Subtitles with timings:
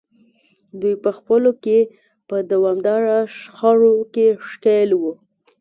[0.81, 1.79] دوی په خپلو کې
[2.29, 5.13] په دوامداره شخړو کې ښکېل وو.